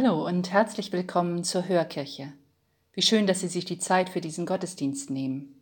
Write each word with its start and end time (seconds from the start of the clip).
Hallo 0.00 0.24
und 0.24 0.52
herzlich 0.52 0.92
willkommen 0.92 1.42
zur 1.42 1.66
Hörkirche. 1.66 2.32
Wie 2.92 3.02
schön, 3.02 3.26
dass 3.26 3.40
Sie 3.40 3.48
sich 3.48 3.64
die 3.64 3.80
Zeit 3.80 4.08
für 4.08 4.20
diesen 4.20 4.46
Gottesdienst 4.46 5.10
nehmen. 5.10 5.60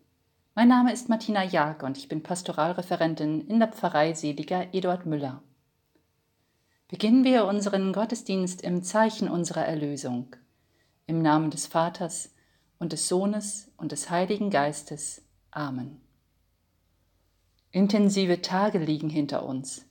Mein 0.55 0.69
Name 0.69 0.93
ist 0.93 1.09
Martina 1.09 1.43
Jag 1.43 1.83
und 1.83 1.97
ich 1.97 2.09
bin 2.09 2.23
Pastoralreferentin 2.23 3.49
in 3.49 3.61
der 3.61 3.69
Pfarrei 3.69 4.13
Seliger 4.13 4.75
Eduard 4.75 5.07
Müller. 5.07 5.43
Beginnen 6.89 7.25
wir 7.25 7.47
unseren 7.47 7.95
Gottesdienst 7.95 8.61
im 8.61 8.83
Zeichen 8.83 9.31
unserer 9.31 9.65
Erlösung. 9.65 10.37
Im 11.07 11.23
Namen 11.23 11.49
des 11.51 11.67
Vaters 11.67 12.35
und 12.79 12.93
des 12.93 13.09
Sohnes 13.09 13.73
und 13.79 13.91
des 13.91 14.11
Heiligen 14.11 14.51
Geistes. 14.51 15.23
Amen. 15.51 15.99
Intensive 17.71 18.43
Tage 18.43 18.81
liegen 18.81 19.09
hinter 19.09 19.47
uns. 19.47 19.87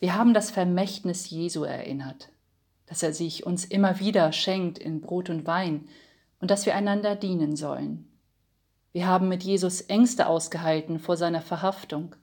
Wir 0.00 0.16
haben 0.16 0.34
das 0.34 0.50
Vermächtnis 0.50 1.30
Jesu 1.30 1.62
erinnert 1.62 2.30
dass 2.90 3.04
er 3.04 3.14
sich 3.14 3.46
uns 3.46 3.64
immer 3.64 4.00
wieder 4.00 4.32
schenkt 4.32 4.76
in 4.76 5.00
Brot 5.00 5.30
und 5.30 5.46
Wein 5.46 5.88
und 6.40 6.50
dass 6.50 6.66
wir 6.66 6.74
einander 6.74 7.14
dienen 7.14 7.54
sollen. 7.54 8.10
Wir 8.90 9.06
haben 9.06 9.28
mit 9.28 9.44
Jesus 9.44 9.82
Ängste 9.82 10.26
ausgehalten 10.26 10.98
vor 10.98 11.16
seiner 11.16 11.40
Verhaftung, 11.40 12.16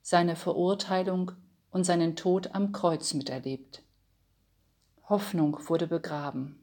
seine 0.00 0.36
Verurteilung 0.36 1.32
und 1.72 1.82
seinen 1.82 2.14
Tod 2.14 2.54
am 2.54 2.70
Kreuz 2.70 3.12
miterlebt. 3.12 3.82
Hoffnung 5.08 5.58
wurde 5.66 5.88
begraben. 5.88 6.60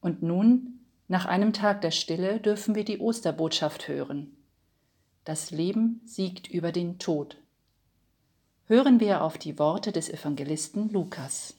Und 0.00 0.20
nun, 0.20 0.80
nach 1.06 1.26
einem 1.26 1.52
Tag 1.52 1.80
der 1.82 1.92
Stille, 1.92 2.40
dürfen 2.40 2.74
wir 2.74 2.84
die 2.84 2.98
Osterbotschaft 2.98 3.86
hören. 3.86 4.36
Das 5.24 5.52
Leben 5.52 6.00
siegt 6.06 6.48
über 6.50 6.72
den 6.72 6.98
Tod. 6.98 7.36
Hören 8.66 8.98
wir 8.98 9.22
auf 9.22 9.38
die 9.38 9.60
Worte 9.60 9.92
des 9.92 10.08
Evangelisten 10.08 10.90
Lukas. 10.90 11.54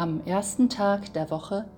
Am 0.00 0.24
ersten 0.24 0.70
Tag 0.70 1.12
der 1.12 1.28
Woche 1.28 1.68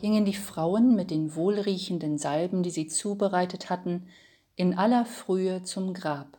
gingen 0.00 0.24
die 0.24 0.36
Frauen 0.36 0.94
mit 0.94 1.10
den 1.10 1.34
wohlriechenden 1.34 2.16
Salben, 2.16 2.62
die 2.62 2.70
sie 2.70 2.86
zubereitet 2.86 3.70
hatten, 3.70 4.06
in 4.54 4.78
aller 4.78 5.04
Frühe 5.04 5.64
zum 5.64 5.92
Grab. 5.92 6.38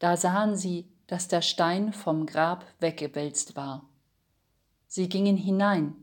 Da 0.00 0.16
sahen 0.16 0.56
sie, 0.56 0.88
dass 1.06 1.28
der 1.28 1.42
Stein 1.42 1.92
vom 1.92 2.26
Grab 2.26 2.64
weggewälzt 2.80 3.54
war. 3.54 3.88
Sie 4.88 5.08
gingen 5.08 5.36
hinein, 5.36 5.94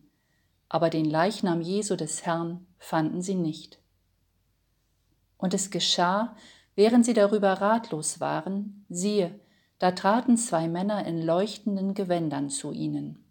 aber 0.69 0.89
den 0.89 1.03
Leichnam 1.03 1.59
Jesu 1.59 1.97
des 1.97 2.25
Herrn 2.25 2.65
fanden 2.79 3.21
sie 3.21 3.35
nicht. 3.35 3.77
Und 5.37 5.53
es 5.53 5.69
geschah, 5.69 6.33
während 6.75 7.05
sie 7.05 7.13
darüber 7.13 7.55
ratlos 7.55 8.21
waren, 8.21 8.85
siehe, 8.87 9.37
da 9.79 9.91
traten 9.91 10.37
zwei 10.37 10.69
Männer 10.69 11.05
in 11.05 11.21
leuchtenden 11.21 11.93
Gewändern 11.93 12.49
zu 12.49 12.71
ihnen. 12.71 13.26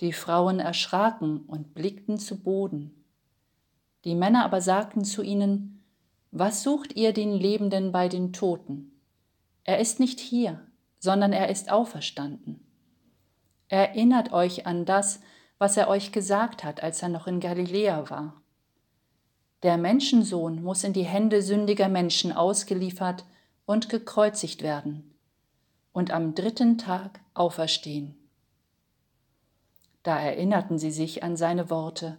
Die 0.00 0.12
Frauen 0.12 0.60
erschraken 0.60 1.40
und 1.40 1.74
blickten 1.74 2.18
zu 2.18 2.40
Boden. 2.40 3.04
Die 4.04 4.14
Männer 4.14 4.44
aber 4.44 4.60
sagten 4.60 5.04
zu 5.04 5.22
ihnen, 5.22 5.82
Was 6.30 6.62
sucht 6.62 6.94
ihr 6.94 7.12
den 7.12 7.32
Lebenden 7.32 7.90
bei 7.90 8.08
den 8.08 8.32
Toten? 8.32 8.92
Er 9.64 9.80
ist 9.80 9.98
nicht 9.98 10.20
hier, 10.20 10.60
sondern 10.98 11.32
er 11.32 11.48
ist 11.48 11.70
auferstanden. 11.70 12.60
Erinnert 13.68 14.32
euch 14.32 14.66
an 14.66 14.84
das, 14.84 15.20
was 15.58 15.76
er 15.76 15.88
euch 15.88 16.12
gesagt 16.12 16.64
hat, 16.64 16.82
als 16.82 17.02
er 17.02 17.08
noch 17.08 17.26
in 17.26 17.40
Galiläa 17.40 18.08
war. 18.08 18.40
Der 19.64 19.76
Menschensohn 19.76 20.62
muss 20.62 20.84
in 20.84 20.92
die 20.92 21.04
Hände 21.04 21.42
sündiger 21.42 21.88
Menschen 21.88 22.32
ausgeliefert 22.32 23.24
und 23.66 23.88
gekreuzigt 23.88 24.62
werden 24.62 25.18
und 25.92 26.12
am 26.12 26.34
dritten 26.36 26.78
Tag 26.78 27.20
auferstehen. 27.34 28.27
Da 30.08 30.18
erinnerten 30.18 30.78
sie 30.78 30.90
sich 30.90 31.22
an 31.22 31.36
seine 31.36 31.68
Worte, 31.68 32.16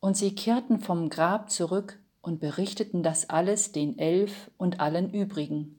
und 0.00 0.16
sie 0.16 0.34
kehrten 0.34 0.80
vom 0.80 1.10
Grab 1.10 1.50
zurück 1.50 1.98
und 2.22 2.40
berichteten 2.40 3.02
das 3.02 3.28
alles 3.28 3.70
den 3.70 3.98
Elf 3.98 4.50
und 4.56 4.80
allen 4.80 5.12
übrigen. 5.12 5.78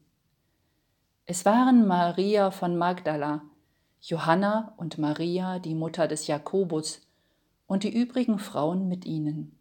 Es 1.26 1.46
waren 1.46 1.88
Maria 1.88 2.52
von 2.52 2.78
Magdala, 2.78 3.42
Johanna 4.00 4.76
und 4.78 5.00
Maria, 5.00 5.58
die 5.58 5.74
Mutter 5.74 6.08
des 6.08 6.28
Jakobus, 6.28 7.02
und 7.66 7.82
die 7.82 8.00
übrigen 8.00 8.38
Frauen 8.38 8.88
mit 8.88 9.06
ihnen. 9.06 9.58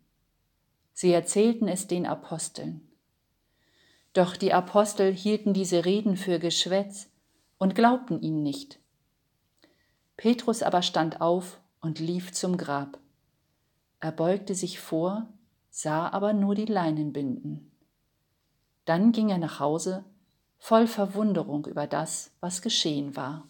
Sie 0.92 1.10
erzählten 1.10 1.68
es 1.68 1.86
den 1.86 2.04
Aposteln. 2.04 2.86
Doch 4.12 4.36
die 4.36 4.52
Apostel 4.52 5.10
hielten 5.10 5.54
diese 5.54 5.86
Reden 5.86 6.18
für 6.18 6.38
Geschwätz 6.38 7.08
und 7.56 7.74
glaubten 7.74 8.20
ihnen 8.20 8.42
nicht. 8.42 8.78
Petrus 10.18 10.62
aber 10.62 10.82
stand 10.82 11.22
auf 11.22 11.62
und 11.80 11.98
lief 11.98 12.32
zum 12.32 12.56
Grab. 12.56 12.98
Er 14.00 14.12
beugte 14.12 14.54
sich 14.54 14.78
vor, 14.78 15.26
sah 15.70 16.08
aber 16.08 16.32
nur 16.32 16.54
die 16.54 16.66
Leinenbinden. 16.66 17.70
Dann 18.84 19.12
ging 19.12 19.30
er 19.30 19.38
nach 19.38 19.60
Hause, 19.60 20.04
voll 20.58 20.86
Verwunderung 20.86 21.66
über 21.66 21.86
das, 21.86 22.30
was 22.40 22.62
geschehen 22.62 23.16
war. 23.16 23.47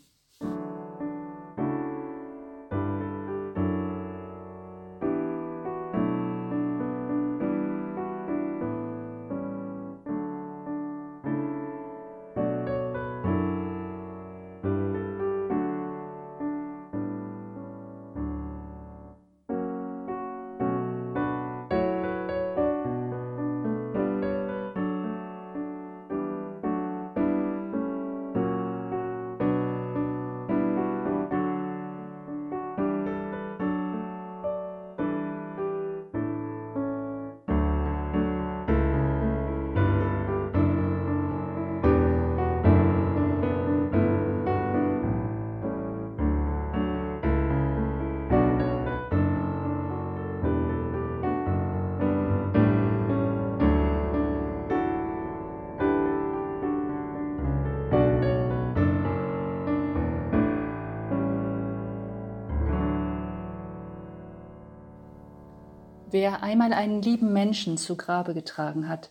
Wer 66.21 66.43
einmal 66.43 66.73
einen 66.73 67.01
lieben 67.01 67.33
Menschen 67.33 67.79
zu 67.79 67.97
Grabe 67.97 68.35
getragen 68.35 68.89
hat, 68.89 69.11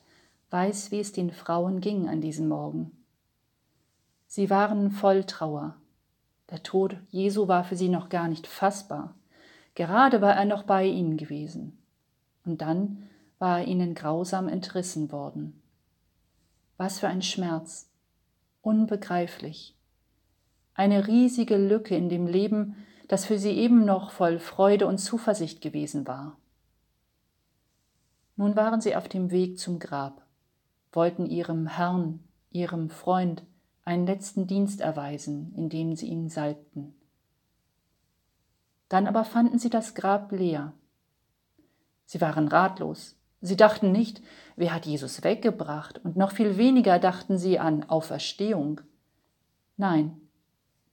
weiß, 0.50 0.92
wie 0.92 1.00
es 1.00 1.14
den 1.14 1.32
Frauen 1.32 1.80
ging 1.80 2.10
an 2.10 2.20
diesem 2.20 2.50
Morgen. 2.50 2.92
Sie 4.28 4.50
waren 4.50 4.92
voll 4.92 5.24
Trauer. 5.24 5.78
Der 6.50 6.64
Tod 6.64 6.98
Jesu 7.08 7.48
war 7.48 7.64
für 7.64 7.78
sie 7.78 7.88
noch 7.88 8.10
gar 8.10 8.28
nicht 8.28 8.46
fassbar. 8.46 9.16
Gerade 9.74 10.20
war 10.20 10.36
er 10.36 10.44
noch 10.44 10.64
bei 10.64 10.84
ihnen 10.84 11.16
gewesen. 11.16 11.78
Und 12.44 12.62
dann 12.62 13.08
war 13.40 13.62
er 13.62 13.68
ihnen 13.68 13.96
grausam 13.96 14.50
entrissen 14.50 15.10
worden. 15.10 15.62
Was 16.76 17.00
für 17.00 17.08
ein 17.08 17.22
Schmerz. 17.22 17.90
Unbegreiflich. 18.62 19.78
Eine 20.74 21.08
riesige 21.08 21.56
Lücke 21.56 21.96
in 21.96 22.10
dem 22.10 22.28
Leben, 22.28 22.76
das 23.08 23.24
für 23.24 23.40
sie 23.40 23.52
eben 23.52 23.86
noch 23.86 24.12
voll 24.12 24.40
Freude 24.40 24.88
und 24.88 24.98
Zuversicht 24.98 25.62
gewesen 25.62 26.06
war. 26.06 26.36
Nun 28.38 28.56
waren 28.56 28.82
sie 28.82 28.96
auf 28.96 29.10
dem 29.10 29.32
Weg 29.32 29.60
zum 29.60 29.80
Grab, 29.80 30.22
wollten 30.92 31.26
ihrem 31.26 31.66
Herrn, 31.68 32.24
ihrem 32.52 32.90
Freund, 32.90 33.44
einen 33.84 34.06
letzten 34.06 34.46
Dienst 34.46 34.80
erweisen, 34.80 35.54
indem 35.56 35.96
sie 35.96 36.08
ihn 36.08 36.30
salbten. 36.30 36.94
Dann 38.90 39.08
aber 39.08 39.26
fanden 39.26 39.58
sie 39.58 39.72
das 39.72 39.96
Grab 39.96 40.32
leer. 40.32 40.74
Sie 42.06 42.22
waren 42.22 42.48
ratlos. 42.48 43.16
Sie 43.42 43.56
dachten 43.56 43.92
nicht, 43.92 44.22
wer 44.56 44.74
hat 44.74 44.86
Jesus 44.86 45.24
weggebracht, 45.24 46.04
und 46.04 46.16
noch 46.16 46.32
viel 46.32 46.58
weniger 46.58 47.00
dachten 47.00 47.38
sie 47.38 47.60
an 47.60 47.84
Auferstehung. 47.86 48.82
Nein, 49.78 50.20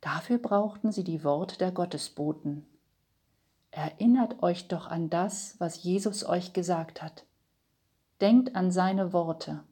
dafür 0.00 0.38
brauchten 0.38 0.92
sie 0.92 1.04
die 1.04 1.24
Worte 1.24 1.58
der 1.58 1.72
Gottesboten. 1.72 2.66
Erinnert 3.70 4.42
euch 4.42 4.68
doch 4.68 4.86
an 4.86 5.10
das, 5.10 5.56
was 5.58 5.82
Jesus 5.82 6.24
euch 6.24 6.52
gesagt 6.52 7.02
hat. 7.02 7.24
Denkt 8.20 8.54
an 8.54 8.70
seine 8.70 9.12
Worte. 9.12 9.64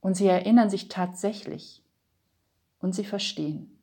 Und 0.00 0.14
sie 0.14 0.26
erinnern 0.26 0.68
sich 0.68 0.88
tatsächlich 0.88 1.82
und 2.80 2.94
sie 2.94 3.04
verstehen. 3.04 3.78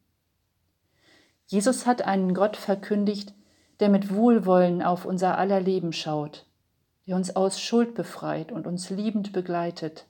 Jesus 1.48 1.88
hat 1.88 2.04
einen 2.04 2.34
Gott 2.36 2.56
verkündigt, 2.56 3.34
der 3.80 3.90
mit 3.90 4.14
Wohlwollen 4.14 4.84
auf 4.84 5.06
unser 5.06 5.38
aller 5.38 5.60
Leben 5.60 5.94
schaut, 5.94 6.46
der 7.08 7.16
uns 7.16 7.36
aus 7.36 7.60
Schuld 7.60 7.96
befreit 7.96 8.52
und 8.52 8.68
uns 8.68 8.90
liebend 8.90 9.34
begleitet. 9.34 10.06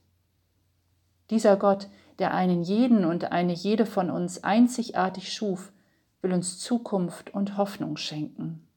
Dieser 1.29 1.55
Gott, 1.55 1.87
der 2.17 2.33
einen 2.33 2.63
jeden 2.63 3.05
und 3.05 3.31
eine 3.31 3.53
jede 3.53 3.85
von 3.85 4.09
uns 4.09 4.43
einzigartig 4.43 5.31
schuf, 5.31 5.71
will 6.21 6.33
uns 6.33 6.59
Zukunft 6.59 7.33
und 7.33 7.55
Hoffnung 7.55 7.95
schenken. 7.95 8.67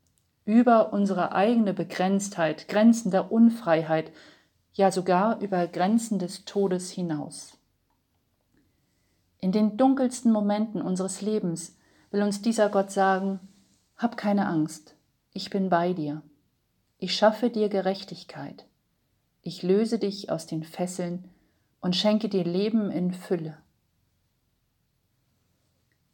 Über 0.45 0.93
unsere 0.93 1.33
eigene 1.33 1.73
Begrenztheit, 1.73 2.67
Grenzen 2.69 3.11
der 3.11 3.31
Unfreiheit 3.31 4.11
ja 4.75 4.91
sogar 4.91 5.41
über 5.41 5.67
Grenzen 5.67 6.19
des 6.19 6.45
Todes 6.45 6.91
hinaus. 6.91 7.59
In 9.39 9.53
den 9.53 9.77
dunkelsten 9.77 10.33
Momenten 10.33 10.83
unseres 10.83 11.21
Lebens 11.21 11.77
will 12.11 12.23
uns 12.23 12.43
dieser 12.43 12.69
Gott 12.69 12.91
sagen, 12.91 13.41
hab 13.97 14.17
keine 14.17 14.47
Angst, 14.47 14.95
ich 15.33 15.51
bin 15.51 15.69
bei 15.69 15.93
dir. 15.93 16.23
Ich 16.99 17.15
schaffe 17.15 17.51
dir 17.51 17.69
Gerechtigkeit. 17.69 18.65
Ich 19.43 19.63
löse 19.63 19.99
dich 19.99 20.31
aus 20.31 20.47
den 20.47 20.63
Fesseln 20.63 21.29
und 21.81 21.97
schenke 21.97 22.29
dir 22.29 22.45
Leben 22.45 22.91
in 22.91 23.13
Fülle. 23.13 23.59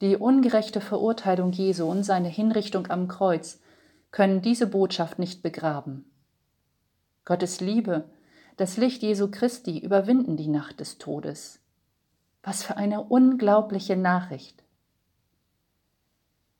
Die 0.01 0.17
ungerechte 0.17 0.81
Verurteilung 0.81 1.53
Jesu 1.53 1.85
und 1.85 2.05
seine 2.05 2.29
Hinrichtung 2.29 2.91
am 2.91 3.09
Kreuz 3.09 3.61
können 4.11 4.43
diese 4.43 4.67
Botschaft 4.67 5.19
nicht 5.19 5.43
begraben. 5.43 6.05
Gottes 7.25 7.61
Liebe 7.61 8.09
das 8.59 8.77
Licht 8.77 9.03
Jesu 9.03 9.31
Christi 9.31 9.79
überwinden 9.79 10.37
die 10.37 10.49
Nacht 10.49 10.81
des 10.81 10.99
Todes. 10.99 11.61
Was 12.43 12.65
für 12.65 12.77
eine 12.77 13.03
unglaubliche 13.03 13.95
Nachricht. 13.95 14.65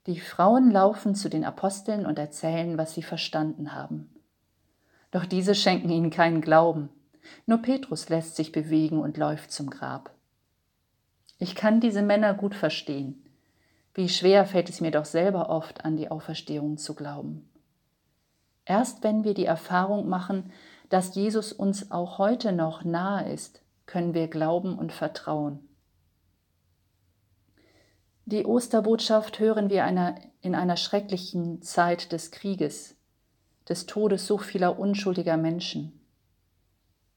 Die 0.07 0.21
Frauen 0.21 0.71
laufen 0.71 1.17
zu 1.17 1.29
den 1.29 1.45
Aposteln 1.45 2.07
und 2.07 2.17
erzählen, 2.17 2.79
was 2.79 2.95
sie 2.95 3.03
verstanden 3.03 3.75
haben. 3.75 4.15
Doch 5.11 5.27
diese 5.27 5.57
schenken 5.57 5.91
ihnen 5.91 6.11
keinen 6.11 6.41
Glauben. 6.41 6.89
Nur 7.47 7.59
Petrus 7.59 8.09
lässt 8.09 8.37
sich 8.37 8.53
bewegen 8.53 9.01
und 9.01 9.17
läuft 9.17 9.51
zum 9.51 9.69
Grab. 9.69 10.15
Ich 11.41 11.57
kann 11.57 11.81
diese 11.81 12.03
Männer 12.03 12.33
gut 12.33 12.55
verstehen. 12.55 13.28
Wie 13.95 14.09
schwer 14.09 14.47
fällt 14.47 14.69
es 14.69 14.81
mir 14.81 14.91
doch 14.91 15.05
selber 15.05 15.49
oft, 15.51 15.85
an 15.85 15.97
die 15.97 16.11
Auferstehung 16.11 16.79
zu 16.79 16.95
glauben. 16.95 17.49
Erst 18.65 19.03
wenn 19.03 19.25
wir 19.25 19.35
die 19.35 19.47
Erfahrung 19.47 20.09
machen, 20.09 20.53
dass 20.89 21.15
Jesus 21.15 21.53
uns 21.53 21.91
auch 21.91 22.19
heute 22.19 22.53
noch 22.53 22.85
nahe 22.85 23.33
ist, 23.33 23.63
können 23.87 24.15
wir 24.15 24.29
glauben 24.29 24.79
und 24.79 24.93
vertrauen. 24.93 25.69
Die 28.27 28.45
Osterbotschaft 28.45 29.39
hören 29.39 29.71
wir 29.71 29.85
einer, 29.85 30.17
in 30.43 30.55
einer 30.55 30.77
schrecklichen 30.77 31.63
Zeit 31.63 32.13
des 32.13 32.31
Krieges, 32.31 32.95
des 33.69 33.87
Todes 33.87 34.27
so 34.27 34.37
vieler 34.37 34.79
unschuldiger 34.79 35.39
Menschen. 35.39 35.99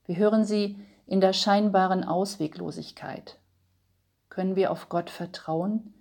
Wir 0.06 0.16
hören 0.16 0.46
sie 0.46 0.80
in 1.06 1.20
der 1.20 1.34
scheinbaren 1.34 2.06
Ausweglosigkeit. 2.06 3.38
Können 4.30 4.56
wir 4.56 4.72
auf 4.72 4.88
Gott 4.88 5.10
vertrauen, 5.10 5.94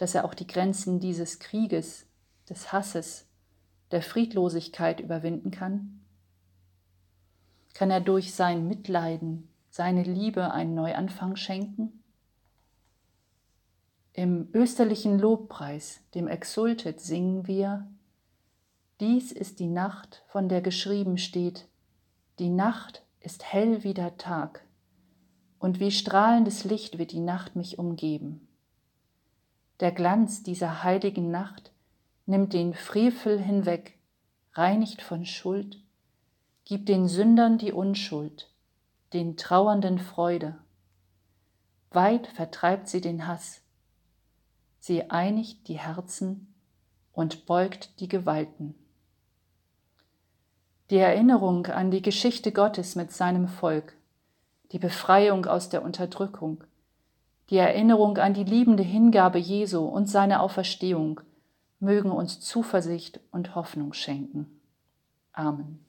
dass 0.00 0.14
er 0.14 0.24
auch 0.24 0.32
die 0.32 0.46
Grenzen 0.46 0.98
dieses 0.98 1.40
Krieges, 1.40 2.06
des 2.48 2.72
Hasses, 2.72 3.28
der 3.90 4.00
Friedlosigkeit 4.00 4.98
überwinden 4.98 5.50
kann? 5.50 6.00
Kann 7.74 7.90
er 7.90 8.00
durch 8.00 8.34
sein 8.34 8.66
Mitleiden, 8.66 9.50
seine 9.68 10.02
Liebe 10.02 10.52
einen 10.52 10.74
Neuanfang 10.74 11.36
schenken? 11.36 12.02
Im 14.14 14.48
österlichen 14.54 15.18
Lobpreis, 15.18 16.00
dem 16.14 16.28
Exultet, 16.28 17.00
singen 17.00 17.46
wir, 17.46 17.86
Dies 19.00 19.32
ist 19.32 19.60
die 19.60 19.66
Nacht, 19.66 20.24
von 20.28 20.48
der 20.48 20.62
geschrieben 20.62 21.18
steht, 21.18 21.68
die 22.38 22.48
Nacht 22.48 23.02
ist 23.20 23.44
hell 23.44 23.84
wie 23.84 23.92
der 23.92 24.16
Tag, 24.16 24.64
und 25.58 25.78
wie 25.78 25.90
strahlendes 25.90 26.64
Licht 26.64 26.96
wird 26.96 27.12
die 27.12 27.20
Nacht 27.20 27.54
mich 27.54 27.78
umgeben. 27.78 28.46
Der 29.80 29.92
Glanz 29.92 30.42
dieser 30.42 30.82
heiligen 30.82 31.30
Nacht 31.30 31.72
nimmt 32.26 32.52
den 32.52 32.74
Frevel 32.74 33.40
hinweg, 33.40 33.98
reinigt 34.52 35.02
von 35.02 35.24
Schuld 35.24 35.82
Gib 36.70 36.86
den 36.86 37.08
Sündern 37.08 37.58
die 37.58 37.72
Unschuld, 37.72 38.48
den 39.12 39.36
Trauernden 39.36 39.98
Freude. 39.98 40.56
Weit 41.90 42.28
vertreibt 42.28 42.86
sie 42.86 43.00
den 43.00 43.26
Hass. 43.26 43.60
Sie 44.78 45.10
einigt 45.10 45.66
die 45.66 45.80
Herzen 45.80 46.54
und 47.12 47.44
beugt 47.46 47.98
die 47.98 48.06
Gewalten. 48.06 48.76
Die 50.90 50.98
Erinnerung 50.98 51.66
an 51.66 51.90
die 51.90 52.02
Geschichte 52.02 52.52
Gottes 52.52 52.94
mit 52.94 53.10
seinem 53.10 53.48
Volk, 53.48 53.96
die 54.70 54.78
Befreiung 54.78 55.46
aus 55.46 55.70
der 55.70 55.82
Unterdrückung, 55.82 56.62
die 57.50 57.56
Erinnerung 57.56 58.18
an 58.18 58.32
die 58.32 58.44
liebende 58.44 58.82
Hingabe 58.82 59.38
Jesu 59.38 59.80
und 59.84 60.08
seine 60.08 60.40
Auferstehung 60.40 61.20
mögen 61.80 62.12
uns 62.12 62.40
Zuversicht 62.40 63.20
und 63.32 63.54
Hoffnung 63.54 63.92
schenken. 63.92 64.60
Amen. 65.32 65.84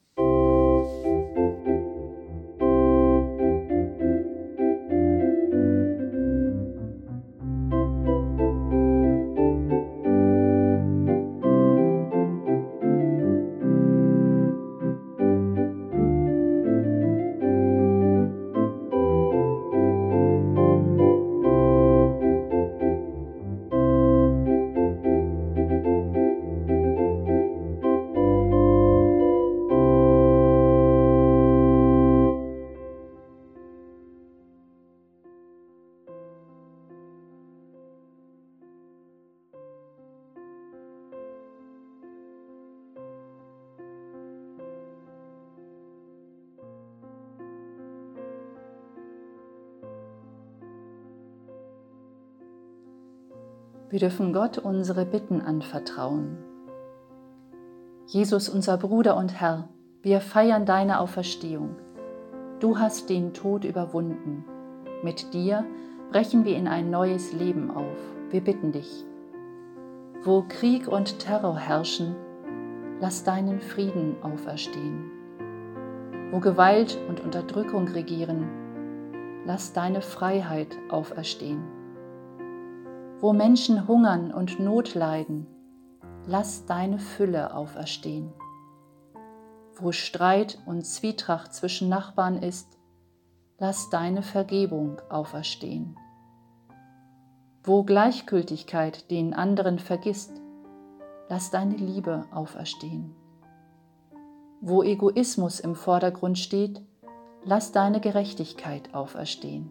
Wir 53.92 53.98
dürfen 53.98 54.32
Gott 54.32 54.56
unsere 54.56 55.04
Bitten 55.04 55.42
anvertrauen. 55.42 56.38
Jesus, 58.06 58.48
unser 58.48 58.78
Bruder 58.78 59.18
und 59.18 59.38
Herr, 59.38 59.68
wir 60.00 60.22
feiern 60.22 60.64
deine 60.64 60.98
Auferstehung. 60.98 61.76
Du 62.58 62.78
hast 62.78 63.10
den 63.10 63.34
Tod 63.34 63.64
überwunden. 63.64 64.46
Mit 65.02 65.34
dir 65.34 65.66
brechen 66.10 66.46
wir 66.46 66.56
in 66.56 66.68
ein 66.68 66.88
neues 66.88 67.34
Leben 67.34 67.70
auf. 67.70 67.98
Wir 68.30 68.40
bitten 68.40 68.72
dich. 68.72 69.04
Wo 70.24 70.46
Krieg 70.48 70.88
und 70.88 71.18
Terror 71.18 71.58
herrschen, 71.58 72.16
lass 72.98 73.24
deinen 73.24 73.60
Frieden 73.60 74.16
auferstehen. 74.22 75.10
Wo 76.30 76.40
Gewalt 76.40 76.96
und 77.10 77.20
Unterdrückung 77.20 77.88
regieren, 77.88 78.48
lass 79.44 79.74
deine 79.74 80.00
Freiheit 80.00 80.78
auferstehen. 80.88 81.81
Wo 83.22 83.32
Menschen 83.32 83.86
hungern 83.86 84.34
und 84.34 84.58
Not 84.58 84.96
leiden, 84.96 85.46
lass 86.26 86.66
deine 86.66 86.98
Fülle 86.98 87.54
auferstehen. 87.54 88.32
Wo 89.76 89.92
Streit 89.92 90.58
und 90.66 90.84
Zwietracht 90.84 91.54
zwischen 91.54 91.88
Nachbarn 91.88 92.42
ist, 92.42 92.66
lass 93.60 93.90
deine 93.90 94.22
Vergebung 94.22 95.00
auferstehen. 95.08 95.96
Wo 97.62 97.84
Gleichgültigkeit 97.84 99.08
den 99.12 99.34
anderen 99.34 99.78
vergisst, 99.78 100.32
lass 101.28 101.52
deine 101.52 101.76
Liebe 101.76 102.24
auferstehen. 102.32 103.14
Wo 104.60 104.82
Egoismus 104.82 105.60
im 105.60 105.76
Vordergrund 105.76 106.40
steht, 106.40 106.82
lass 107.44 107.70
deine 107.70 108.00
Gerechtigkeit 108.00 108.92
auferstehen. 108.96 109.70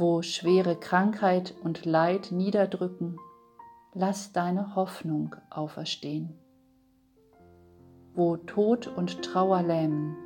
Wo 0.00 0.22
schwere 0.22 0.76
Krankheit 0.76 1.56
und 1.64 1.84
Leid 1.84 2.30
niederdrücken, 2.30 3.18
lass 3.94 4.32
deine 4.32 4.76
Hoffnung 4.76 5.34
auferstehen. 5.50 6.38
Wo 8.14 8.36
Tod 8.36 8.86
und 8.86 9.22
Trauer 9.22 9.60
lähmen, 9.64 10.16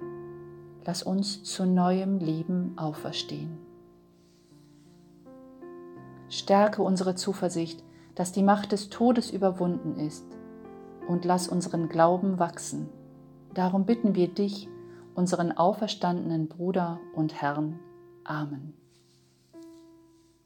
lass 0.84 1.02
uns 1.02 1.42
zu 1.42 1.64
neuem 1.64 2.18
Leben 2.18 2.76
auferstehen. 2.76 3.56
Stärke 6.28 6.82
unsere 6.82 7.14
Zuversicht, 7.14 7.82
dass 8.14 8.30
die 8.30 8.42
Macht 8.42 8.72
des 8.72 8.90
Todes 8.90 9.30
überwunden 9.30 9.96
ist, 9.96 10.26
und 11.08 11.24
lass 11.24 11.48
unseren 11.48 11.88
Glauben 11.88 12.38
wachsen. 12.38 12.90
Darum 13.54 13.86
bitten 13.86 14.14
wir 14.14 14.28
dich, 14.28 14.68
unseren 15.14 15.50
auferstandenen 15.50 16.48
Bruder 16.48 17.00
und 17.14 17.40
Herrn. 17.40 17.78
Amen. 18.24 18.74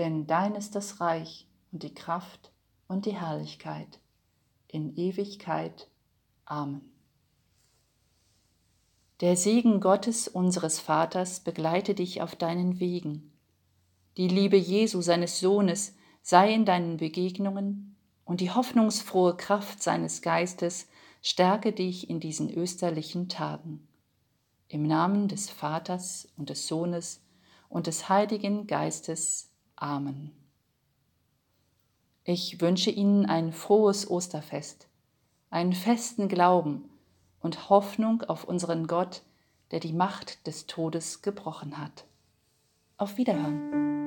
Denn 0.00 0.26
dein 0.26 0.54
ist 0.54 0.76
das 0.76 1.02
Reich 1.02 1.46
und 1.72 1.82
die 1.82 1.92
Kraft 1.92 2.52
und 2.88 3.04
die 3.04 3.14
Herrlichkeit 3.14 4.00
in 4.66 4.96
Ewigkeit. 4.96 5.90
Amen. 6.46 6.80
Der 9.20 9.36
Segen 9.36 9.78
Gottes 9.78 10.26
unseres 10.26 10.80
Vaters 10.80 11.40
begleite 11.40 11.94
dich 11.94 12.22
auf 12.22 12.34
deinen 12.34 12.80
Wegen. 12.80 13.30
Die 14.16 14.28
Liebe 14.28 14.56
Jesu 14.56 15.02
seines 15.02 15.38
Sohnes 15.38 15.94
sei 16.22 16.54
in 16.54 16.64
deinen 16.64 16.96
Begegnungen 16.96 17.94
und 18.24 18.40
die 18.40 18.52
hoffnungsfrohe 18.52 19.36
Kraft 19.36 19.82
seines 19.82 20.22
Geistes 20.22 20.88
stärke 21.20 21.74
dich 21.74 22.08
in 22.08 22.20
diesen 22.20 22.48
österlichen 22.48 23.28
Tagen. 23.28 23.86
Im 24.66 24.82
Namen 24.82 25.28
des 25.28 25.50
Vaters 25.50 26.26
und 26.38 26.48
des 26.48 26.66
Sohnes 26.66 27.22
und 27.68 27.86
des 27.86 28.08
Heiligen 28.08 28.66
Geistes. 28.66 29.49
Amen. 29.80 30.30
Ich 32.24 32.60
wünsche 32.60 32.90
Ihnen 32.90 33.24
ein 33.24 33.52
frohes 33.52 34.08
Osterfest, 34.08 34.88
einen 35.48 35.72
festen 35.72 36.28
Glauben 36.28 36.90
und 37.40 37.70
Hoffnung 37.70 38.22
auf 38.22 38.44
unseren 38.44 38.86
Gott, 38.86 39.22
der 39.70 39.80
die 39.80 39.94
Macht 39.94 40.46
des 40.46 40.66
Todes 40.66 41.22
gebrochen 41.22 41.78
hat. 41.78 42.04
Auf 42.98 43.16
Wiederhören. 43.16 43.99